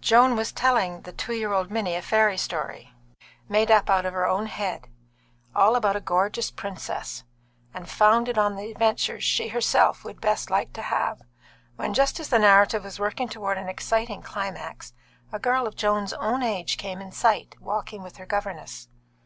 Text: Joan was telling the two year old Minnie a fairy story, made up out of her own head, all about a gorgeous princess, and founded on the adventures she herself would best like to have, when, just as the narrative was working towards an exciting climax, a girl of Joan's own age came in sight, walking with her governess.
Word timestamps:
Joan 0.00 0.36
was 0.36 0.52
telling 0.52 1.02
the 1.02 1.12
two 1.12 1.34
year 1.34 1.52
old 1.52 1.70
Minnie 1.70 1.96
a 1.96 2.00
fairy 2.00 2.38
story, 2.38 2.94
made 3.46 3.70
up 3.70 3.90
out 3.90 4.06
of 4.06 4.14
her 4.14 4.26
own 4.26 4.46
head, 4.46 4.88
all 5.54 5.76
about 5.76 5.96
a 5.96 6.00
gorgeous 6.00 6.50
princess, 6.50 7.24
and 7.74 7.86
founded 7.90 8.38
on 8.38 8.56
the 8.56 8.70
adventures 8.70 9.22
she 9.22 9.48
herself 9.48 10.02
would 10.02 10.18
best 10.18 10.48
like 10.48 10.72
to 10.72 10.80
have, 10.80 11.20
when, 11.76 11.92
just 11.92 12.18
as 12.18 12.30
the 12.30 12.38
narrative 12.38 12.84
was 12.84 12.98
working 12.98 13.28
towards 13.28 13.60
an 13.60 13.68
exciting 13.68 14.22
climax, 14.22 14.94
a 15.30 15.38
girl 15.38 15.66
of 15.66 15.76
Joan's 15.76 16.14
own 16.14 16.42
age 16.42 16.78
came 16.78 17.02
in 17.02 17.12
sight, 17.12 17.54
walking 17.60 18.02
with 18.02 18.16
her 18.16 18.24
governess. 18.24 18.88